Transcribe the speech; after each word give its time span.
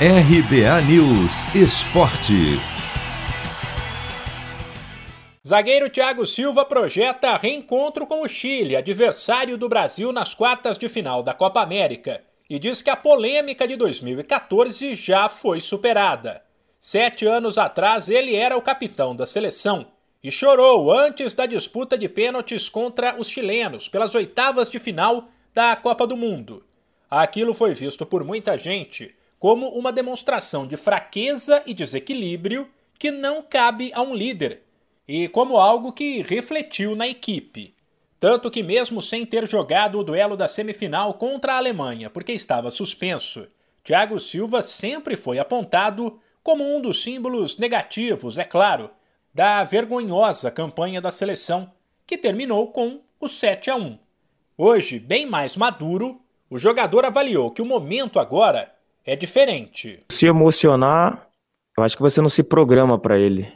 RBA 0.00 0.82
News 0.88 1.54
Esporte. 1.54 2.58
Zagueiro 5.46 5.88
Thiago 5.88 6.26
Silva 6.26 6.64
projeta 6.64 7.36
reencontro 7.36 8.04
com 8.04 8.22
o 8.22 8.28
Chile, 8.28 8.74
adversário 8.74 9.56
do 9.56 9.68
Brasil 9.68 10.10
nas 10.10 10.34
quartas 10.34 10.76
de 10.78 10.88
final 10.88 11.22
da 11.22 11.32
Copa 11.32 11.62
América, 11.62 12.24
e 12.50 12.58
diz 12.58 12.82
que 12.82 12.90
a 12.90 12.96
polêmica 12.96 13.68
de 13.68 13.76
2014 13.76 14.96
já 14.96 15.28
foi 15.28 15.60
superada. 15.60 16.42
Sete 16.80 17.24
anos 17.24 17.56
atrás, 17.56 18.08
ele 18.08 18.34
era 18.34 18.56
o 18.56 18.62
capitão 18.62 19.14
da 19.14 19.26
seleção 19.26 19.86
e 20.24 20.28
chorou 20.28 20.92
antes 20.92 21.34
da 21.34 21.46
disputa 21.46 21.96
de 21.96 22.08
pênaltis 22.08 22.68
contra 22.68 23.14
os 23.16 23.28
chilenos 23.28 23.88
pelas 23.88 24.12
oitavas 24.16 24.68
de 24.68 24.80
final 24.80 25.28
da 25.54 25.76
Copa 25.76 26.04
do 26.04 26.16
Mundo. 26.16 26.64
Aquilo 27.08 27.54
foi 27.54 27.74
visto 27.74 28.04
por 28.04 28.24
muita 28.24 28.58
gente 28.58 29.14
como 29.44 29.68
uma 29.68 29.92
demonstração 29.92 30.66
de 30.66 30.74
fraqueza 30.74 31.62
e 31.66 31.74
desequilíbrio 31.74 32.66
que 32.98 33.10
não 33.10 33.42
cabe 33.42 33.92
a 33.92 34.00
um 34.00 34.14
líder, 34.14 34.62
e 35.06 35.28
como 35.28 35.58
algo 35.58 35.92
que 35.92 36.22
refletiu 36.22 36.96
na 36.96 37.06
equipe. 37.06 37.74
Tanto 38.18 38.50
que, 38.50 38.62
mesmo 38.62 39.02
sem 39.02 39.26
ter 39.26 39.46
jogado 39.46 39.98
o 39.98 40.02
duelo 40.02 40.34
da 40.34 40.48
semifinal 40.48 41.12
contra 41.12 41.52
a 41.52 41.56
Alemanha 41.58 42.08
porque 42.08 42.32
estava 42.32 42.70
suspenso, 42.70 43.46
Thiago 43.82 44.18
Silva 44.18 44.62
sempre 44.62 45.14
foi 45.14 45.38
apontado 45.38 46.18
como 46.42 46.64
um 46.64 46.80
dos 46.80 47.02
símbolos 47.02 47.58
negativos, 47.58 48.38
é 48.38 48.44
claro, 48.44 48.90
da 49.34 49.62
vergonhosa 49.62 50.50
campanha 50.50 51.02
da 51.02 51.10
seleção, 51.10 51.70
que 52.06 52.16
terminou 52.16 52.68
com 52.68 53.02
o 53.20 53.28
7 53.28 53.70
a 53.70 53.76
1. 53.76 53.98
Hoje, 54.56 54.98
bem 54.98 55.26
mais 55.26 55.54
maduro, 55.54 56.18
o 56.48 56.56
jogador 56.56 57.04
avaliou 57.04 57.50
que 57.50 57.60
o 57.60 57.66
momento 57.66 58.18
agora 58.18 58.72
é 59.04 59.14
diferente. 59.16 60.00
Se 60.10 60.26
emocionar, 60.26 61.28
eu 61.76 61.84
acho 61.84 61.96
que 61.96 62.02
você 62.02 62.20
não 62.20 62.28
se 62.28 62.42
programa 62.42 62.98
para 62.98 63.18
ele. 63.18 63.46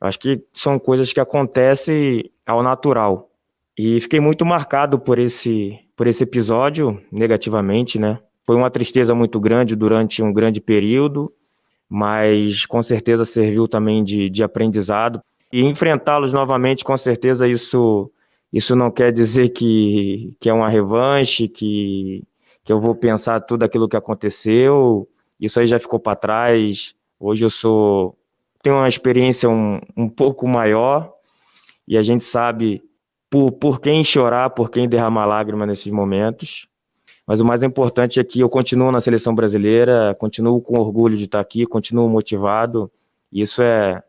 Eu 0.00 0.08
acho 0.08 0.18
que 0.18 0.42
são 0.52 0.78
coisas 0.78 1.12
que 1.12 1.20
acontecem 1.20 2.30
ao 2.46 2.62
natural. 2.62 3.30
E 3.76 4.00
fiquei 4.00 4.20
muito 4.20 4.44
marcado 4.44 4.98
por 4.98 5.18
esse, 5.18 5.78
por 5.96 6.06
esse 6.06 6.22
episódio, 6.22 7.02
negativamente, 7.10 7.98
né? 7.98 8.20
Foi 8.46 8.54
uma 8.56 8.70
tristeza 8.70 9.14
muito 9.14 9.40
grande 9.40 9.74
durante 9.74 10.22
um 10.22 10.32
grande 10.32 10.60
período, 10.60 11.32
mas 11.88 12.66
com 12.66 12.82
certeza 12.82 13.24
serviu 13.24 13.66
também 13.66 14.04
de, 14.04 14.30
de 14.30 14.42
aprendizado. 14.42 15.20
E 15.52 15.62
enfrentá-los 15.62 16.32
novamente, 16.32 16.84
com 16.84 16.96
certeza, 16.96 17.48
isso, 17.48 18.10
isso 18.52 18.76
não 18.76 18.90
quer 18.90 19.12
dizer 19.12 19.48
que, 19.50 20.36
que 20.38 20.48
é 20.48 20.52
uma 20.52 20.68
revanche, 20.68 21.48
que, 21.48 22.22
que 22.64 22.72
eu 22.72 22.80
vou 22.80 22.94
pensar 22.94 23.40
tudo 23.40 23.62
aquilo 23.64 23.88
que 23.88 23.96
aconteceu. 23.96 25.08
Isso 25.38 25.60
aí 25.60 25.66
já 25.66 25.78
ficou 25.78 26.00
para 26.00 26.16
trás. 26.16 26.94
Hoje 27.20 27.44
eu 27.44 27.50
sou 27.50 28.16
tenho 28.64 28.76
uma 28.76 28.88
experiência 28.88 29.48
um, 29.48 29.78
um 29.94 30.08
pouco 30.08 30.48
maior 30.48 31.12
e 31.86 31.98
a 31.98 32.02
gente 32.02 32.24
sabe 32.24 32.82
por, 33.28 33.52
por 33.52 33.78
quem 33.78 34.02
chorar, 34.02 34.48
por 34.50 34.70
quem 34.70 34.88
derramar 34.88 35.26
lágrimas 35.26 35.68
nesses 35.68 35.92
momentos. 35.92 36.66
Mas 37.26 37.40
o 37.40 37.44
mais 37.44 37.62
importante 37.62 38.18
é 38.18 38.24
que 38.24 38.40
eu 38.40 38.48
continuo 38.48 38.90
na 38.90 39.02
seleção 39.02 39.34
brasileira, 39.34 40.14
continuo 40.14 40.62
com 40.62 40.78
orgulho 40.78 41.14
de 41.14 41.24
estar 41.24 41.40
aqui, 41.40 41.66
continuo 41.66 42.08
motivado. 42.08 42.90
Isso 43.30 43.60
é, 43.60 44.02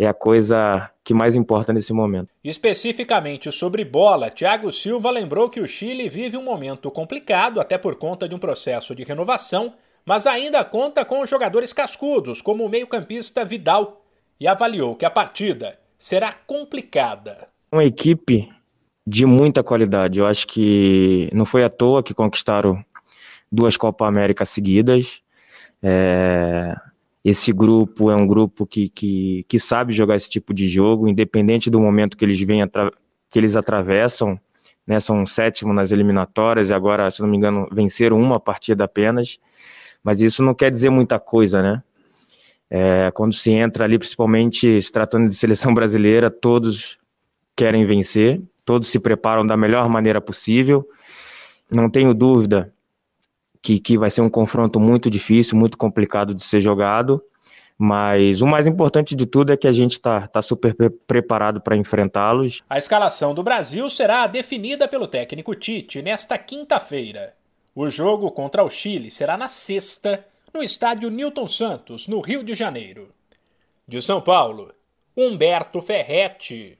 é 0.00 0.06
a 0.06 0.14
coisa 0.14 0.90
que 1.04 1.12
mais 1.12 1.36
importa 1.36 1.74
nesse 1.74 1.92
momento. 1.92 2.28
Especificamente 2.42 3.52
sobre 3.52 3.84
bola, 3.84 4.30
Thiago 4.30 4.72
Silva 4.72 5.10
lembrou 5.10 5.50
que 5.50 5.60
o 5.60 5.68
Chile 5.68 6.08
vive 6.08 6.38
um 6.38 6.42
momento 6.42 6.90
complicado, 6.90 7.60
até 7.60 7.76
por 7.76 7.96
conta 7.96 8.26
de 8.26 8.34
um 8.34 8.38
processo 8.38 8.94
de 8.94 9.04
renovação, 9.04 9.74
mas 10.06 10.26
ainda 10.26 10.64
conta 10.64 11.04
com 11.04 11.26
jogadores 11.26 11.74
cascudos, 11.74 12.40
como 12.40 12.64
o 12.64 12.68
meio-campista 12.70 13.44
Vidal, 13.44 14.02
e 14.40 14.48
avaliou 14.48 14.96
que 14.96 15.04
a 15.04 15.10
partida 15.10 15.78
será 15.98 16.32
complicada. 16.32 17.48
Uma 17.70 17.84
equipe 17.84 18.48
de 19.06 19.26
muita 19.26 19.62
qualidade. 19.62 20.18
Eu 20.18 20.26
acho 20.26 20.46
que 20.46 21.28
não 21.30 21.44
foi 21.44 21.62
à 21.62 21.68
toa 21.68 22.02
que 22.02 22.14
conquistaram 22.14 22.82
duas 23.52 23.76
Copa 23.76 24.06
América 24.06 24.46
seguidas. 24.46 25.20
É, 25.82 26.74
esse 27.24 27.52
grupo 27.52 28.10
é 28.10 28.16
um 28.16 28.26
grupo 28.26 28.66
que, 28.66 28.88
que, 28.88 29.44
que 29.48 29.58
sabe 29.58 29.92
jogar 29.92 30.16
esse 30.16 30.30
tipo 30.30 30.54
de 30.54 30.68
jogo, 30.68 31.06
independente 31.06 31.70
do 31.70 31.78
momento 31.78 32.16
que 32.16 32.24
eles 32.24 32.40
vêm 32.40 32.62
que 33.30 33.38
eles 33.38 33.54
atravessam, 33.54 34.40
né, 34.86 34.98
são 34.98 35.24
sétimo 35.24 35.72
nas 35.72 35.92
eliminatórias 35.92 36.70
e 36.70 36.74
agora, 36.74 37.10
se 37.10 37.20
não 37.20 37.28
me 37.28 37.36
engano, 37.36 37.68
venceram 37.70 38.18
uma 38.18 38.40
partida 38.40 38.84
apenas, 38.84 39.38
mas 40.02 40.20
isso 40.20 40.42
não 40.42 40.54
quer 40.54 40.70
dizer 40.70 40.90
muita 40.90 41.20
coisa, 41.20 41.62
né? 41.62 41.82
É, 42.68 43.10
quando 43.12 43.34
se 43.34 43.50
entra 43.50 43.84
ali, 43.84 43.98
principalmente 43.98 44.80
se 44.80 44.90
tratando 44.90 45.28
de 45.28 45.34
seleção 45.34 45.74
brasileira, 45.74 46.30
todos 46.30 46.98
querem 47.54 47.84
vencer, 47.84 48.40
todos 48.64 48.88
se 48.88 48.98
preparam 48.98 49.44
da 49.44 49.56
melhor 49.56 49.88
maneira 49.88 50.20
possível. 50.20 50.88
Não 51.70 51.90
tenho 51.90 52.14
dúvida 52.14 52.72
que, 53.62 53.78
que 53.78 53.98
vai 53.98 54.10
ser 54.10 54.20
um 54.20 54.28
confronto 54.28 54.80
muito 54.80 55.10
difícil, 55.10 55.56
muito 55.56 55.76
complicado 55.76 56.34
de 56.34 56.42
ser 56.42 56.60
jogado, 56.60 57.22
mas 57.82 58.42
o 58.42 58.46
mais 58.46 58.66
importante 58.66 59.14
de 59.14 59.24
tudo 59.24 59.52
é 59.52 59.56
que 59.56 59.66
a 59.66 59.72
gente 59.72 59.92
está 59.92 60.26
tá 60.28 60.42
super 60.42 60.74
pre 60.74 60.90
preparado 60.90 61.62
para 61.62 61.76
enfrentá-los. 61.76 62.62
A 62.68 62.76
escalação 62.76 63.32
do 63.32 63.42
Brasil 63.42 63.88
será 63.88 64.26
definida 64.26 64.86
pelo 64.86 65.08
técnico 65.08 65.54
Tite 65.54 66.02
nesta 66.02 66.36
quinta-feira. 66.36 67.34
O 67.74 67.88
jogo 67.88 68.30
contra 68.32 68.62
o 68.62 68.68
Chile 68.68 69.10
será 69.10 69.36
na 69.36 69.48
sexta, 69.48 70.22
no 70.52 70.62
estádio 70.62 71.08
Newton 71.08 71.48
Santos, 71.48 72.06
no 72.06 72.20
Rio 72.20 72.44
de 72.44 72.52
Janeiro. 72.54 73.14
De 73.88 74.02
São 74.02 74.20
Paulo, 74.20 74.74
Humberto 75.16 75.80
Ferretti. 75.80 76.76